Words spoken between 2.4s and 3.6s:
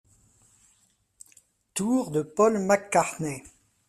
McCartney.